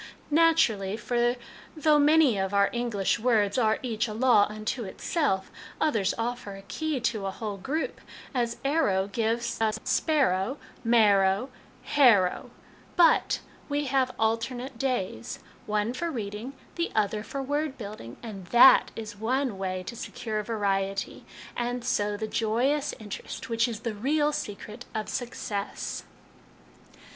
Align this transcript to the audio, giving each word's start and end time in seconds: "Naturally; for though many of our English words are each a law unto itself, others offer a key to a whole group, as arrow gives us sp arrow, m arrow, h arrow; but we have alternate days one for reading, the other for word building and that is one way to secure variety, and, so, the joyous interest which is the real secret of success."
"Naturally; 0.31 0.97
for 0.97 1.35
though 1.77 1.99
many 1.99 2.35
of 2.35 2.55
our 2.55 2.71
English 2.73 3.19
words 3.19 3.55
are 3.59 3.77
each 3.83 4.07
a 4.07 4.15
law 4.15 4.47
unto 4.49 4.83
itself, 4.83 5.51
others 5.79 6.15
offer 6.17 6.55
a 6.55 6.63
key 6.63 6.99
to 7.01 7.27
a 7.27 7.29
whole 7.29 7.57
group, 7.57 8.01
as 8.33 8.57
arrow 8.65 9.05
gives 9.05 9.61
us 9.61 9.77
sp 9.85 10.09
arrow, 10.09 10.57
m 10.83 10.95
arrow, 10.95 11.49
h 11.85 11.99
arrow; 11.99 12.49
but 12.95 13.41
we 13.69 13.85
have 13.85 14.09
alternate 14.17 14.79
days 14.79 15.37
one 15.67 15.93
for 15.93 16.09
reading, 16.09 16.53
the 16.77 16.91
other 16.95 17.21
for 17.21 17.43
word 17.43 17.77
building 17.77 18.17
and 18.23 18.47
that 18.47 18.89
is 18.95 19.15
one 19.15 19.55
way 19.59 19.83
to 19.83 19.95
secure 19.95 20.41
variety, 20.41 21.25
and, 21.55 21.85
so, 21.85 22.17
the 22.17 22.25
joyous 22.27 22.95
interest 22.97 23.49
which 23.49 23.67
is 23.67 23.81
the 23.81 23.93
real 23.93 24.31
secret 24.31 24.85
of 24.95 25.07
success." 25.07 26.05